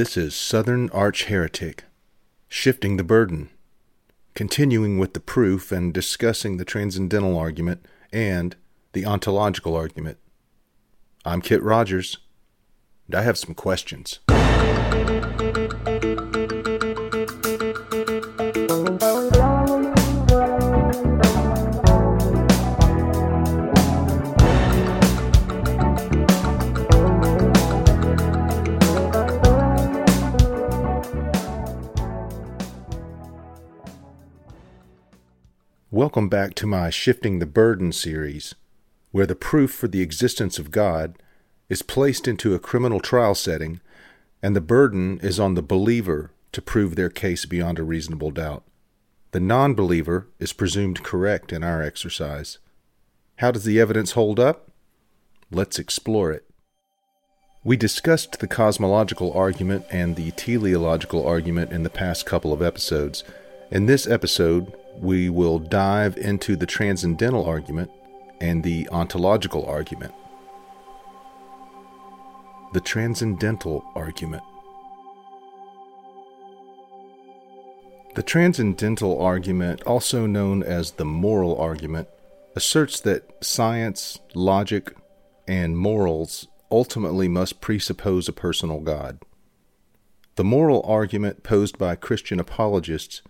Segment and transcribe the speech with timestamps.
[0.00, 1.84] This is Southern Arch Heretic,
[2.48, 3.50] shifting the burden,
[4.32, 8.56] continuing with the proof and discussing the transcendental argument and
[8.94, 10.16] the ontological argument.
[11.26, 12.16] I'm Kit Rogers,
[13.08, 14.20] and I have some questions.
[36.00, 38.54] Welcome back to my Shifting the Burden series,
[39.10, 41.18] where the proof for the existence of God
[41.68, 43.82] is placed into a criminal trial setting,
[44.42, 48.62] and the burden is on the believer to prove their case beyond a reasonable doubt.
[49.32, 52.56] The non believer is presumed correct in our exercise.
[53.36, 54.70] How does the evidence hold up?
[55.50, 56.46] Let's explore it.
[57.62, 63.22] We discussed the cosmological argument and the teleological argument in the past couple of episodes.
[63.70, 67.90] In this episode, we will dive into the transcendental argument
[68.40, 70.14] and the ontological argument.
[72.72, 74.42] The transcendental argument.
[78.14, 82.08] The transcendental argument, also known as the moral argument,
[82.56, 84.94] asserts that science, logic,
[85.46, 89.20] and morals ultimately must presuppose a personal God.
[90.36, 93.22] The moral argument posed by Christian apologists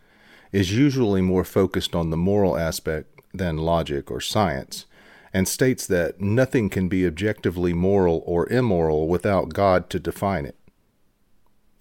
[0.52, 4.86] is usually more focused on the moral aspect than logic or science,
[5.32, 10.56] and states that nothing can be objectively moral or immoral without God to define it.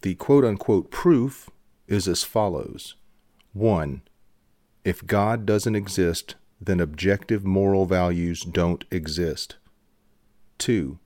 [0.01, 1.49] The quote unquote proof
[1.87, 2.95] is as follows
[3.53, 4.01] 1.
[4.85, 9.57] If God doesn't exist, then objective moral values don't exist.
[10.59, 10.99] 2.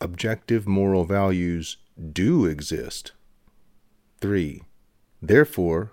[0.00, 1.76] Objective moral values
[2.12, 3.12] do exist.
[4.20, 4.62] 3.
[5.20, 5.92] Therefore,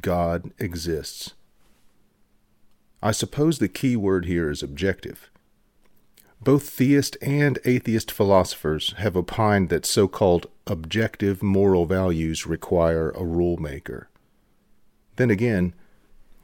[0.00, 1.34] God exists.
[3.02, 5.30] I suppose the key word here is objective.
[6.40, 13.24] Both theist and atheist philosophers have opined that so called objective moral values require a
[13.24, 14.08] rule maker.
[15.16, 15.74] Then again,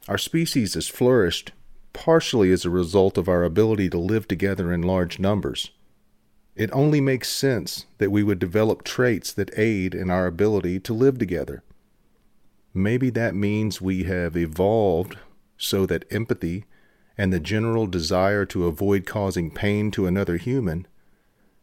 [0.07, 1.51] our species has flourished
[1.93, 5.71] partially as a result of our ability to live together in large numbers.
[6.55, 10.93] It only makes sense that we would develop traits that aid in our ability to
[10.93, 11.63] live together.
[12.73, 15.17] Maybe that means we have evolved
[15.57, 16.65] so that empathy
[17.17, 20.87] and the general desire to avoid causing pain to another human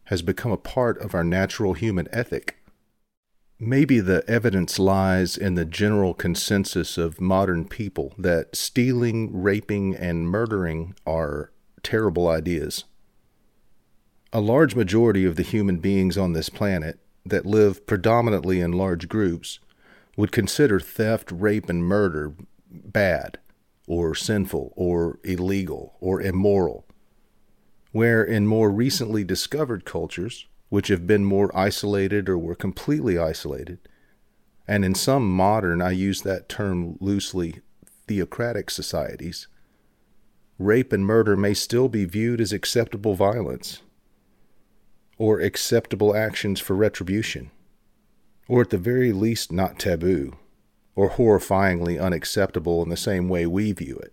[0.04, 2.56] has become a part of our natural human ethic.
[3.58, 10.28] Maybe the evidence lies in the general consensus of modern people that stealing, raping, and
[10.28, 11.50] murdering are
[11.82, 12.84] terrible ideas.
[14.32, 19.08] A large majority of the human beings on this planet that live predominantly in large
[19.08, 19.58] groups
[20.16, 22.34] would consider theft, rape, and murder
[22.70, 23.38] bad
[23.86, 26.86] or sinful or illegal or immoral.
[27.92, 33.78] Where in more recently discovered cultures, which have been more isolated or were completely isolated,
[34.68, 37.60] and in some modern, I use that term loosely,
[38.06, 39.48] theocratic societies,
[40.58, 43.82] rape and murder may still be viewed as acceptable violence
[45.18, 47.50] or acceptable actions for retribution
[48.50, 50.36] or at the very least not taboo,
[50.96, 54.12] or horrifyingly unacceptable in the same way we view it.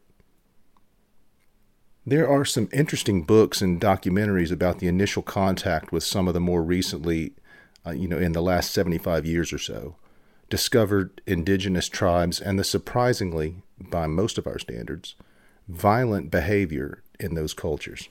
[2.06, 6.40] There are some interesting books and documentaries about the initial contact with some of the
[6.40, 7.34] more recently,
[7.84, 9.96] uh, you know, in the last 75 years or so,
[10.52, 15.16] discovered indigenous tribes and the surprisingly, by most of our standards,
[15.68, 18.08] violent behavior in those cultures.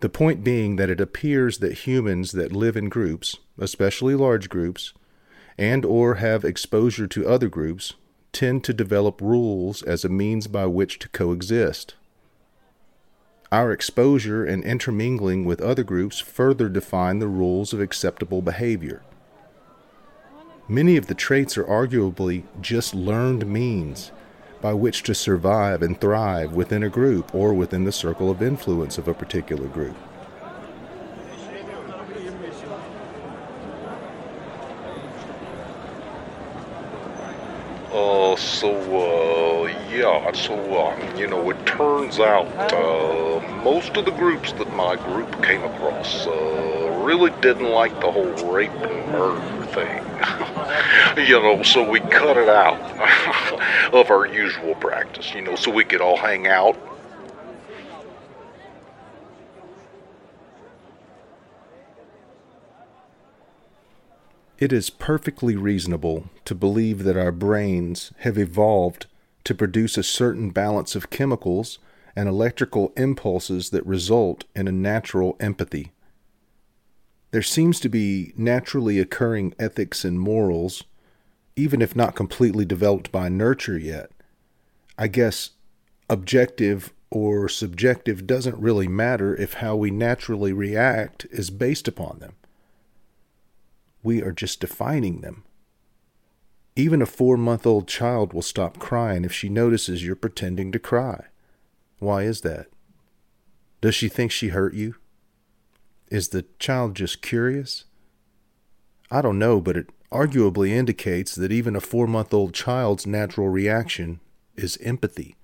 [0.00, 4.94] The point being that it appears that humans that live in groups, especially large groups,
[5.58, 7.94] and or have exposure to other groups,
[8.32, 11.96] tend to develop rules as a means by which to coexist.
[13.52, 19.02] Our exposure and intermingling with other groups further define the rules of acceptable behavior.
[20.68, 24.12] Many of the traits are arguably just learned means
[24.60, 28.98] by which to survive and thrive within a group or within the circle of influence
[28.98, 29.96] of a particular group.
[37.92, 40.54] Uh, so, uh, yeah, so,
[40.86, 45.64] um, you know, it turns out, uh, most of the groups that my group came
[45.64, 46.79] across, uh,
[47.10, 51.26] really didn't like the whole rape and murder thing.
[51.26, 52.78] you know, so we cut it out
[53.92, 56.78] of our usual practice, you know, so we could all hang out.
[64.60, 69.06] It is perfectly reasonable to believe that our brains have evolved
[69.42, 71.80] to produce a certain balance of chemicals
[72.14, 75.90] and electrical impulses that result in a natural empathy.
[77.30, 80.84] There seems to be naturally occurring ethics and morals,
[81.54, 84.10] even if not completely developed by nurture yet.
[84.98, 85.50] I guess
[86.08, 92.34] objective or subjective doesn't really matter if how we naturally react is based upon them.
[94.02, 95.44] We are just defining them.
[96.76, 100.78] Even a four month old child will stop crying if she notices you're pretending to
[100.78, 101.26] cry.
[101.98, 102.66] Why is that?
[103.80, 104.94] Does she think she hurt you?
[106.10, 107.84] Is the child just curious?
[109.10, 113.48] I don't know, but it arguably indicates that even a four month old child's natural
[113.48, 114.20] reaction
[114.56, 115.36] is empathy.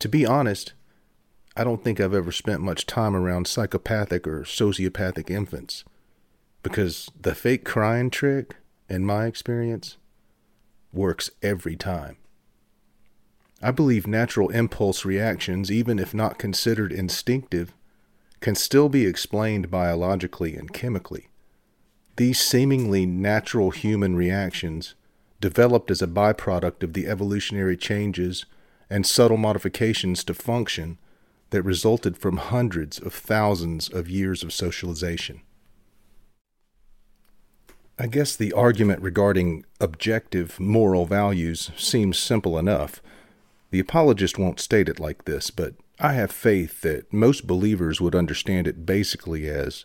[0.00, 0.72] To be honest,
[1.56, 5.84] I don't think I've ever spent much time around psychopathic or sociopathic infants
[6.64, 8.56] because the fake crying trick,
[8.88, 9.96] in my experience,
[10.92, 12.16] works every time.
[13.62, 17.72] I believe natural impulse reactions, even if not considered instinctive,
[18.44, 21.28] can still be explained biologically and chemically.
[22.16, 24.94] These seemingly natural human reactions
[25.40, 28.44] developed as a byproduct of the evolutionary changes
[28.90, 30.98] and subtle modifications to function
[31.48, 35.40] that resulted from hundreds of thousands of years of socialization.
[37.98, 43.00] I guess the argument regarding objective moral values seems simple enough.
[43.70, 48.14] The apologist won't state it like this, but I have faith that most believers would
[48.14, 49.84] understand it basically as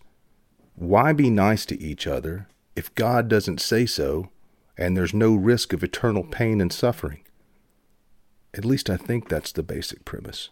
[0.75, 4.29] why be nice to each other if God doesn't say so
[4.77, 7.19] and there's no risk of eternal pain and suffering?
[8.53, 10.50] At least I think that's the basic premise.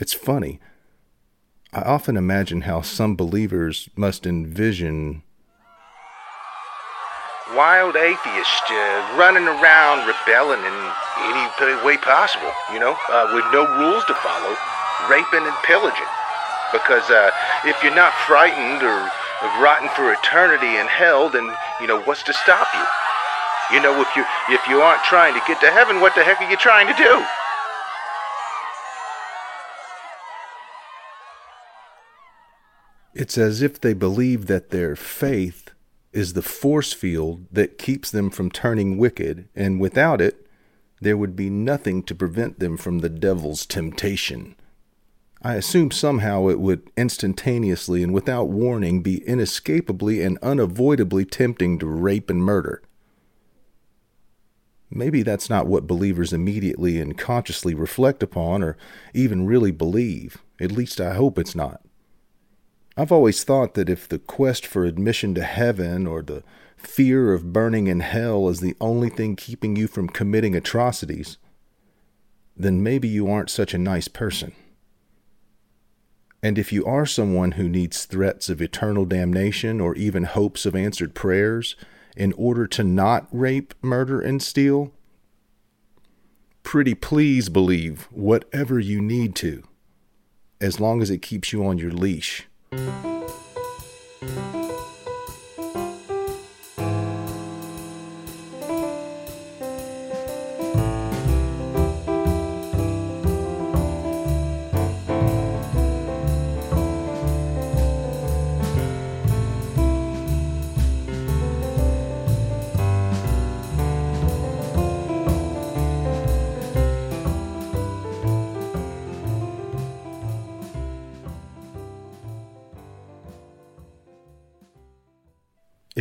[0.00, 0.60] It's funny.
[1.72, 5.22] I often imagine how some believers must envision
[7.56, 10.76] wild atheists uh, running around rebelling in
[11.20, 14.56] any way possible, you know, uh, with no rules to follow,
[15.08, 16.12] raping and pillaging.
[16.72, 17.30] Because uh,
[17.64, 19.10] if you're not frightened or
[19.60, 23.76] rotting for eternity in hell, then, you know, what's to stop you?
[23.76, 26.40] You know, if you if you aren't trying to get to heaven, what the heck
[26.40, 27.24] are you trying to do?
[33.14, 35.70] It's as if they believe that their faith
[36.12, 40.46] is the force field that keeps them from turning wicked, and without it,
[41.00, 44.54] there would be nothing to prevent them from the devil's temptation.
[45.42, 51.86] I assume somehow it would instantaneously and without warning be inescapably and unavoidably tempting to
[51.86, 52.80] rape and murder.
[54.88, 58.76] Maybe that's not what believers immediately and consciously reflect upon or
[59.14, 60.38] even really believe.
[60.60, 61.80] At least I hope it's not.
[62.96, 66.42] I've always thought that if the quest for admission to heaven or the
[66.76, 71.38] fear of burning in hell is the only thing keeping you from committing atrocities,
[72.56, 74.52] then maybe you aren't such a nice person.
[76.42, 80.74] And if you are someone who needs threats of eternal damnation or even hopes of
[80.74, 81.76] answered prayers
[82.16, 84.92] in order to not rape, murder, and steal,
[86.62, 89.62] pretty please believe whatever you need to,
[90.60, 92.48] as long as it keeps you on your leash.
[92.72, 94.71] Música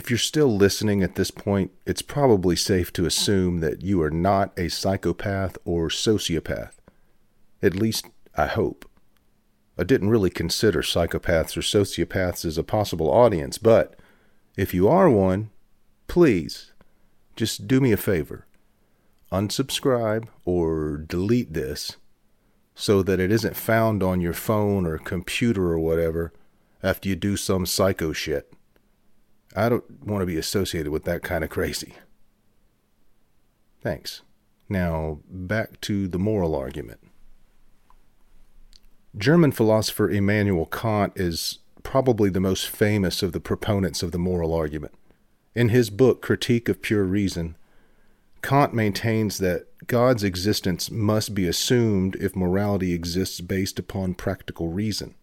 [0.01, 4.09] If you're still listening at this point, it's probably safe to assume that you are
[4.09, 6.71] not a psychopath or sociopath.
[7.61, 8.89] At least, I hope.
[9.77, 13.95] I didn't really consider psychopaths or sociopaths as a possible audience, but
[14.57, 15.51] if you are one,
[16.07, 16.71] please
[17.35, 18.47] just do me a favor.
[19.31, 21.97] Unsubscribe or delete this
[22.73, 26.33] so that it isn't found on your phone or computer or whatever
[26.81, 28.51] after you do some psycho shit.
[29.55, 31.95] I don't want to be associated with that kind of crazy.
[33.81, 34.21] Thanks.
[34.69, 36.99] Now, back to the moral argument.
[39.17, 44.53] German philosopher Immanuel Kant is probably the most famous of the proponents of the moral
[44.53, 44.93] argument.
[45.53, 47.57] In his book, Critique of Pure Reason,
[48.41, 55.15] Kant maintains that God's existence must be assumed if morality exists based upon practical reason.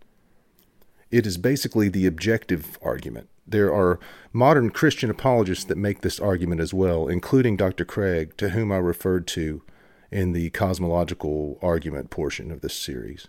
[1.10, 3.28] It is basically the objective argument.
[3.46, 3.98] There are
[4.32, 7.84] modern Christian apologists that make this argument as well, including Dr.
[7.84, 9.62] Craig, to whom I referred to
[10.10, 13.28] in the cosmological argument portion of this series.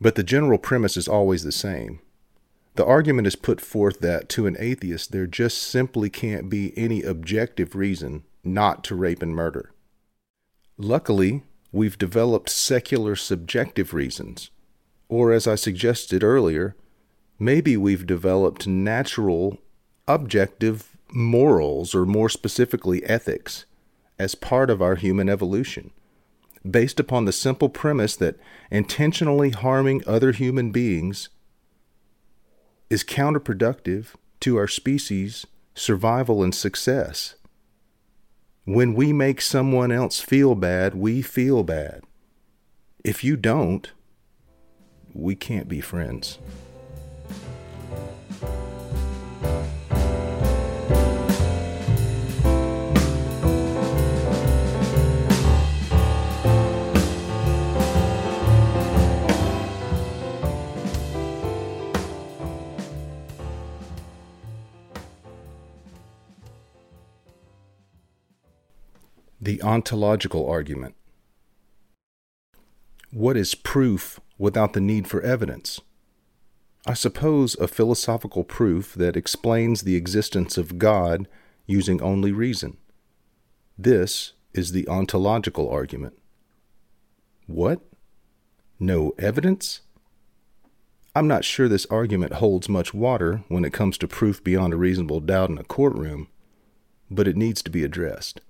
[0.00, 2.00] But the general premise is always the same.
[2.74, 7.02] The argument is put forth that to an atheist, there just simply can't be any
[7.02, 9.72] objective reason not to rape and murder.
[10.76, 14.50] Luckily, we've developed secular subjective reasons,
[15.08, 16.76] or as I suggested earlier,
[17.38, 19.58] maybe we've developed natural
[20.06, 23.64] objective morals, or more specifically, ethics,
[24.18, 25.90] as part of our human evolution,
[26.68, 28.36] based upon the simple premise that
[28.70, 31.28] intentionally harming other human beings
[32.90, 34.08] is counterproductive
[34.40, 37.34] to our species' survival and success.
[38.64, 42.02] When we make someone else feel bad, we feel bad.
[43.04, 43.90] If you don't,
[45.18, 46.38] we can't be friends.
[69.40, 70.94] The ontological argument.
[73.10, 75.80] What is proof without the need for evidence?
[76.86, 81.26] I suppose a philosophical proof that explains the existence of God
[81.66, 82.76] using only reason.
[83.78, 86.18] This is the ontological argument.
[87.46, 87.80] What?
[88.78, 89.80] No evidence?
[91.14, 94.76] I'm not sure this argument holds much water when it comes to proof beyond a
[94.76, 96.28] reasonable doubt in a courtroom,
[97.10, 98.42] but it needs to be addressed.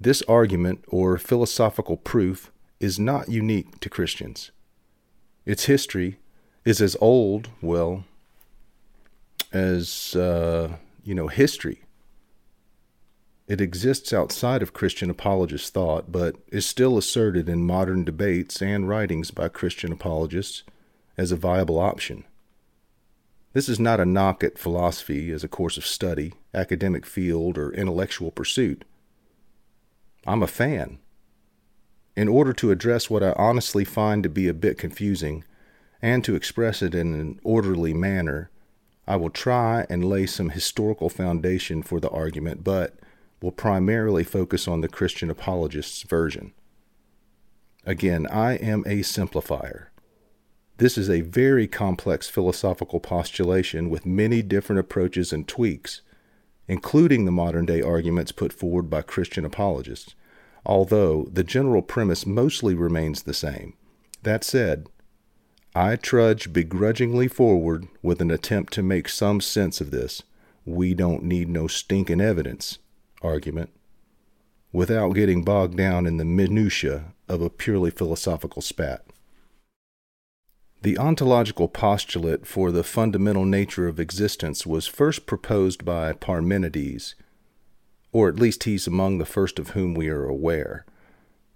[0.00, 4.50] This argument, or philosophical proof, is not unique to Christians.
[5.44, 6.18] Its history
[6.64, 8.04] is as old, well,
[9.52, 11.82] as, uh, you know, history.
[13.46, 18.88] It exists outside of Christian apologist thought, but is still asserted in modern debates and
[18.88, 20.64] writings by Christian apologists
[21.16, 22.24] as a viable option.
[23.52, 27.72] This is not a knock at philosophy as a course of study, academic field, or
[27.72, 28.84] intellectual pursuit.
[30.26, 30.98] I'm a fan.
[32.16, 35.44] In order to address what I honestly find to be a bit confusing,
[36.00, 38.50] and to express it in an orderly manner,
[39.06, 42.94] I will try and lay some historical foundation for the argument, but
[43.40, 46.52] will primarily focus on the Christian apologist's version.
[47.84, 49.88] Again, I am a simplifier.
[50.78, 56.02] This is a very complex philosophical postulation with many different approaches and tweaks
[56.68, 60.14] including the modern day arguments put forward by Christian apologists,
[60.66, 63.74] although the general premise mostly remains the same.
[64.22, 64.88] That said,
[65.74, 70.22] I trudge begrudgingly forward with an attempt to make some sense of this
[70.64, 72.78] we don't need no stinking evidence
[73.22, 73.70] argument
[74.72, 79.04] without getting bogged down in the minutiae of a purely philosophical spat.
[80.82, 87.14] The ontological postulate for the fundamental nature of existence was first proposed by Parmenides,
[88.16, 90.86] or at least he's among the first of whom we are aware.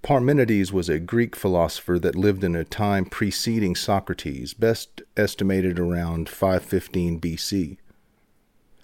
[0.03, 6.29] Parmenides was a Greek philosopher that lived in a time preceding Socrates, best estimated around
[6.29, 7.79] 515 BC.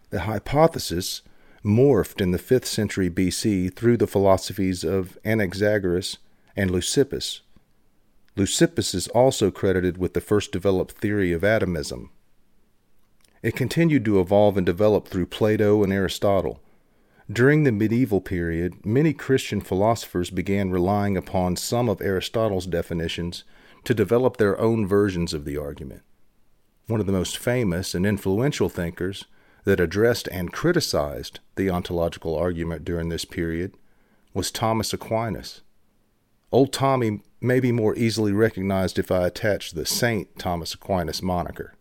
[0.08, 1.20] The hypothesis
[1.62, 6.16] morphed in the 5th century BC through the philosophies of Anaxagoras
[6.56, 7.40] and Leucippus,
[8.36, 12.10] Leucippus is also credited with the first developed theory of atomism.
[13.42, 16.60] It continued to evolve and develop through Plato and Aristotle.
[17.30, 23.42] During the medieval period, many Christian philosophers began relying upon some of Aristotle's definitions
[23.82, 26.02] to develop their own versions of the argument.
[26.86, 29.24] One of the most famous and influential thinkers
[29.64, 33.74] that addressed and criticized the ontological argument during this period
[34.32, 35.62] was Thomas Aquinas.
[36.52, 41.74] Old Tommy may be more easily recognized if I attach the Saint Thomas Aquinas moniker,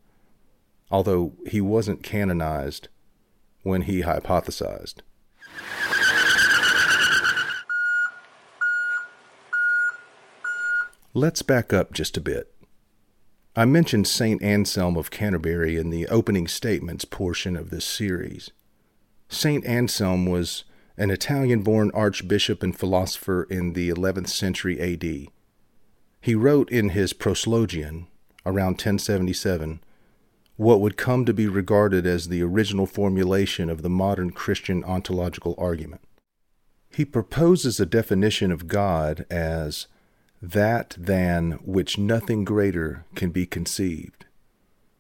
[0.90, 2.88] although he wasn't canonized
[3.62, 5.02] when he hypothesized.
[11.18, 12.54] Let's back up just a bit.
[13.56, 14.44] I mentioned St.
[14.44, 18.52] Anselm of Canterbury in the opening statements portion of this series.
[19.30, 19.66] St.
[19.66, 20.66] Anselm was
[20.98, 25.30] an Italian born archbishop and philosopher in the 11th century AD.
[26.20, 28.08] He wrote in his Proslogion,
[28.46, 29.80] around 1077,
[30.58, 35.56] what would come to be regarded as the original formulation of the modern Christian ontological
[35.58, 36.02] argument.
[36.90, 39.88] He proposes a definition of God as
[40.52, 44.26] that than which nothing greater can be conceived.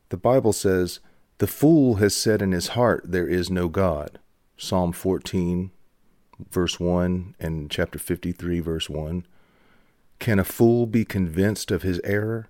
[0.09, 0.99] The Bible says,
[1.37, 4.19] The fool has said in his heart, There is no God.
[4.57, 5.71] Psalm 14,
[6.49, 9.25] verse 1, and chapter 53, verse 1.
[10.19, 12.47] Can a fool be convinced of his error?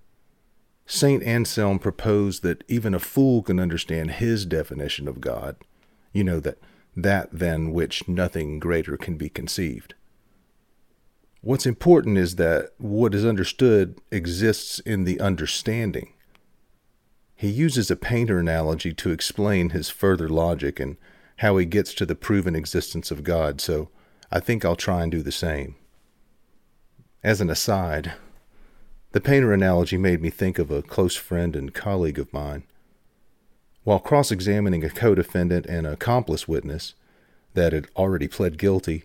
[0.85, 1.23] St.
[1.23, 5.55] Anselm proposed that even a fool can understand his definition of God.
[6.13, 6.59] You know, that
[6.95, 9.95] that than which nothing greater can be conceived.
[11.45, 16.13] What's important is that what is understood exists in the understanding.
[17.35, 20.97] He uses a painter analogy to explain his further logic and
[21.37, 23.89] how he gets to the proven existence of God, so
[24.31, 25.75] I think I'll try and do the same.
[27.23, 28.13] As an aside,
[29.11, 32.63] the painter analogy made me think of a close friend and colleague of mine.
[33.83, 36.95] While cross examining a co defendant and accomplice witness
[37.53, 39.03] that had already pled guilty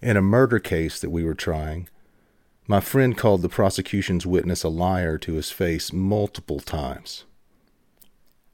[0.00, 1.88] in a murder case that we were trying,
[2.66, 7.24] my friend called the prosecution's witness a liar to his face multiple times.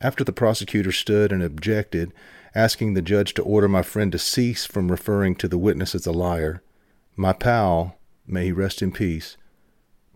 [0.00, 2.12] After the prosecutor stood and objected,
[2.54, 6.06] asking the judge to order my friend to cease from referring to the witness as
[6.06, 6.62] a liar,
[7.16, 9.36] my pal may he rest in peace,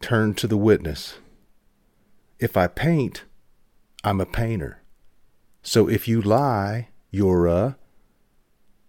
[0.00, 1.18] turned to the witness.
[2.38, 3.24] If I paint,
[4.04, 4.82] I'm a painter.
[5.62, 7.76] So if you lie, you're a.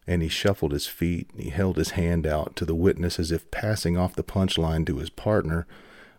[0.07, 3.31] And he shuffled his feet and he held his hand out to the witness as
[3.31, 5.67] if passing off the punchline to his partner,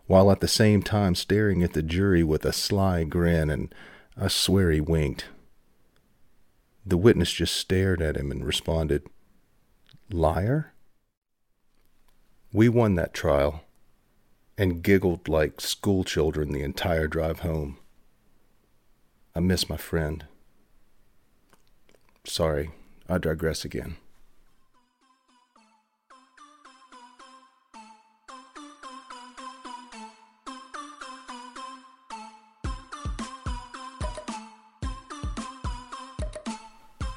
[0.07, 3.73] while at the same time staring at the jury with a sly grin, and
[4.17, 5.25] I swear he winked.
[6.85, 9.07] The witness just stared at him and responded,
[10.09, 10.73] Liar?
[12.51, 13.61] We won that trial
[14.57, 17.77] and giggled like schoolchildren the entire drive home.
[19.33, 20.25] I miss my friend.
[22.25, 22.71] Sorry,
[23.11, 23.97] I digress again.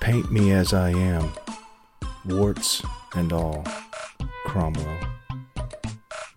[0.00, 1.30] Paint me as I am,
[2.26, 2.82] warts
[3.14, 3.64] and all,
[4.46, 4.98] Cromwell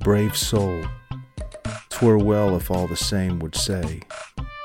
[0.01, 0.85] brave soul.
[1.89, 4.01] Twere well if all the same would say,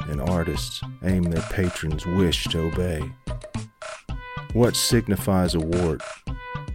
[0.03, 3.11] and artists aim their patrons' wish to obey.
[4.53, 6.03] What signifies a wart,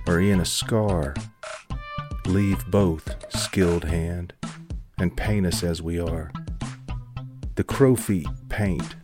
[0.08, 1.16] or e'en a scar?
[2.26, 4.34] Leave both, skilled hand,
[5.00, 6.32] and paint us as we are.
[7.56, 8.96] The crow feet paint,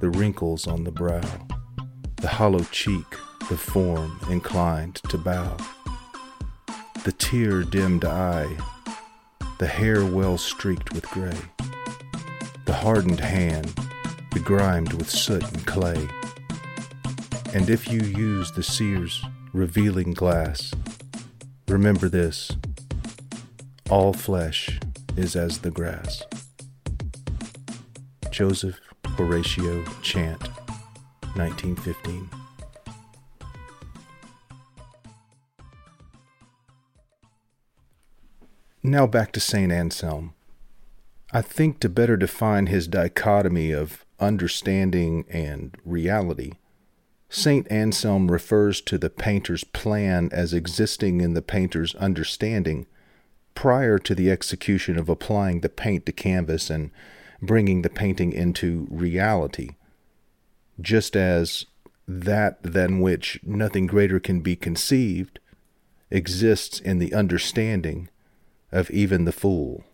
[0.00, 1.46] the wrinkles on the brow,
[2.16, 3.06] the hollow cheek,
[3.48, 5.56] the form inclined to bow,
[7.04, 8.56] the tear dimmed eye
[9.62, 11.38] the hair well streaked with gray,
[12.64, 13.72] the hardened hand
[14.34, 16.08] begrimed with soot and clay.
[17.54, 20.72] And if you use the seer's revealing glass,
[21.68, 22.50] remember this
[23.90, 24.80] all flesh
[25.18, 26.22] is as the grass.
[28.30, 30.40] Joseph Horatio Chant,
[31.34, 32.30] 1915.
[38.82, 39.70] Now back to St.
[39.70, 40.32] Anselm.
[41.30, 46.52] I think to better define his dichotomy of understanding and reality,
[47.34, 47.66] St.
[47.72, 52.86] Anselm refers to the painter's plan as existing in the painter's understanding
[53.54, 56.90] prior to the execution of applying the paint to canvas and
[57.40, 59.70] bringing the painting into reality,
[60.78, 61.64] just as
[62.06, 65.40] that than which nothing greater can be conceived
[66.10, 68.10] exists in the understanding
[68.70, 69.84] of even the fool.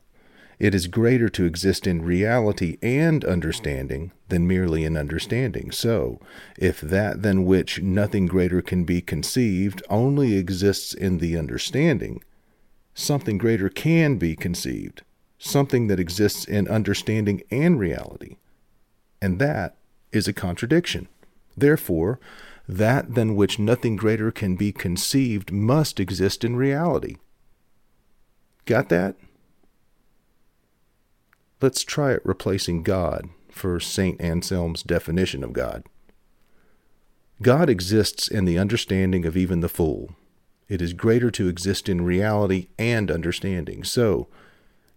[0.59, 5.71] It is greater to exist in reality and understanding than merely in understanding.
[5.71, 6.21] So,
[6.57, 12.25] if that than which nothing greater can be conceived only exists in the understanding,
[12.93, 15.03] something greater can be conceived,
[15.39, 18.37] something that exists in understanding and reality.
[19.23, 19.77] And that
[20.11, 21.07] is a contradiction.
[21.57, 22.19] Therefore,
[22.69, 27.17] that than which nothing greater can be conceived must exist in reality.
[28.67, 29.17] Got that?
[31.61, 34.21] Let's try it replacing God for St.
[34.21, 35.85] Anselm's definition of God.
[37.43, 40.15] God exists in the understanding of even the fool.
[40.69, 43.83] It is greater to exist in reality and understanding.
[43.83, 44.29] So,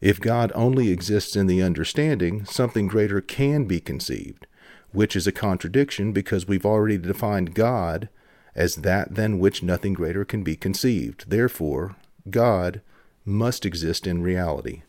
[0.02, 4.46] if God only exists in the understanding, something greater can be conceived,
[4.92, 8.10] which is a contradiction because we've already defined God
[8.56, 11.30] as that than which nothing greater can be conceived.
[11.30, 11.96] Therefore,
[12.30, 12.82] God
[13.24, 14.82] must exist in reality.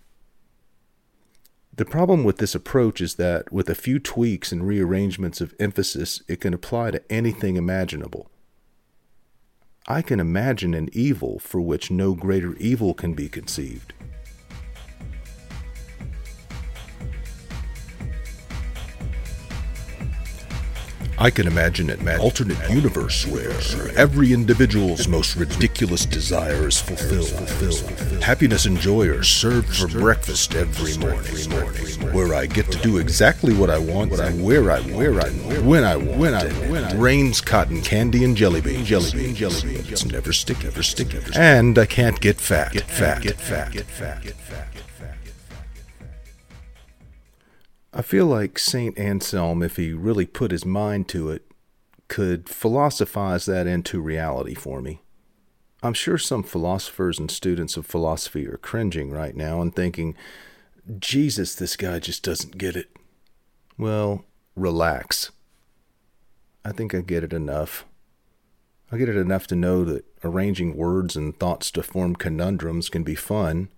[1.74, 6.22] The problem with this approach is that with a few tweaks and rearrangements of emphasis,
[6.28, 8.30] it can apply to anything imaginable.
[9.88, 13.94] I can imagine an evil for which no greater evil can be conceived.
[21.22, 23.52] I can imagine an alternate universe where
[23.96, 28.20] every individual's most ridiculous desire is fulfilled.
[28.20, 31.36] Happiness and joy are served for breakfast every morning,
[32.12, 35.30] where I get to do exactly what I want, where I, where I,
[35.60, 36.92] when I, when I, when I.
[36.94, 39.84] Rains cotton candy and jelly bean, jelly bean, jelly bean.
[39.88, 43.86] It's never sticky, never sticky, and I can't get fat, get fat, get fat, get
[43.86, 44.81] fat, get fat.
[47.94, 48.98] I feel like St.
[48.98, 51.42] Anselm, if he really put his mind to it,
[52.08, 55.02] could philosophize that into reality for me.
[55.82, 60.14] I'm sure some philosophers and students of philosophy are cringing right now and thinking,
[60.98, 62.88] Jesus, this guy just doesn't get it.
[63.76, 64.24] Well,
[64.56, 65.30] relax.
[66.64, 67.84] I think I get it enough.
[68.90, 73.02] I get it enough to know that arranging words and thoughts to form conundrums can
[73.02, 73.68] be fun,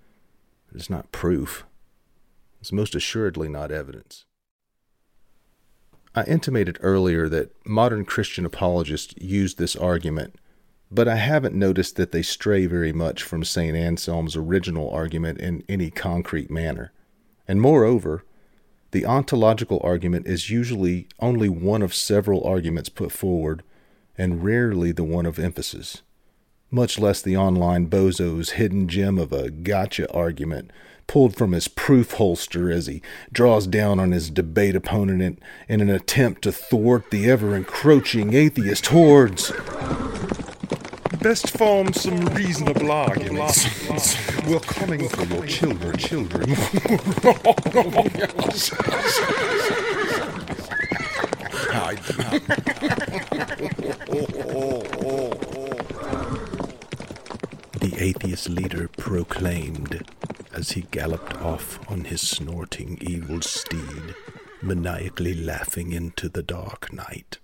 [0.69, 1.65] but it's not proof
[2.65, 4.25] is most assuredly not evidence.
[6.15, 10.37] I intimated earlier that modern Christian apologists use this argument,
[10.91, 13.77] but I haven't noticed that they stray very much from St.
[13.77, 16.93] Anselm's original argument in any concrete manner.
[17.47, 18.25] And moreover,
[18.93, 23.63] the ontological argument is usually only one of several arguments put forward,
[24.17, 26.03] and rarely the one of emphasis,
[26.71, 30.71] much less the online bozo's hidden gem of a gotcha argument
[31.07, 35.39] pulled from his proof holster as he draws down on his debate opponent in,
[35.69, 39.53] in an attempt to thwart the ever encroaching atheist hordes.
[41.21, 43.65] Best form some reasonable arguments.
[44.47, 46.51] We're coming for your children, children.
[57.81, 60.05] the atheist leader proclaimed
[60.55, 64.15] as he galloped off on his snorting evil steed,
[64.63, 67.39] maniacally laughing into the dark night.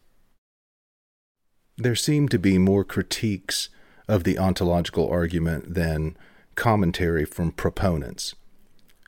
[1.76, 3.68] There seem to be more critiques
[4.06, 6.16] of the ontological argument than
[6.54, 8.34] commentary from proponents.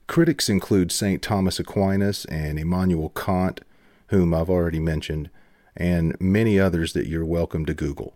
[0.07, 1.23] Critics include St.
[1.23, 3.61] Thomas Aquinas and Immanuel Kant,
[4.09, 5.31] whom I've already mentioned,
[5.77, 8.15] and many others that you're welcome to Google.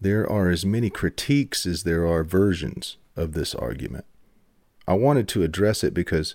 [0.00, 4.04] There are as many critiques as there are versions of this argument.
[4.88, 6.34] I wanted to address it because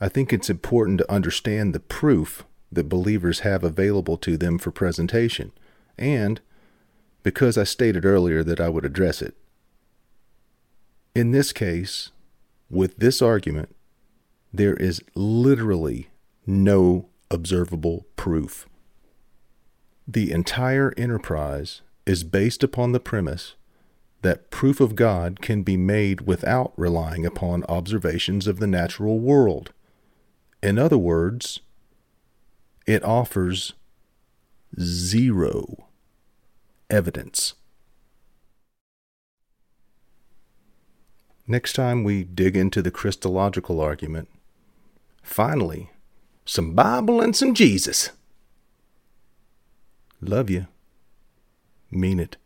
[0.00, 4.70] I think it's important to understand the proof that believers have available to them for
[4.70, 5.52] presentation,
[5.98, 6.40] and
[7.22, 9.36] because I stated earlier that I would address it.
[11.14, 12.12] In this case,
[12.70, 13.76] with this argument,
[14.54, 16.08] there is literally
[16.46, 18.66] no observable proof.
[20.08, 23.54] The entire enterprise is based upon the premise
[24.22, 29.72] that proof of God can be made without relying upon observations of the natural world.
[30.62, 31.60] In other words,
[32.86, 33.74] it offers
[34.80, 35.88] zero
[36.88, 37.54] evidence.
[41.46, 44.28] Next time we dig into the Christological argument,
[45.22, 45.90] finally,
[46.44, 48.10] some Bible and some Jesus.
[50.20, 50.68] Love you.
[51.90, 52.36] Mean it.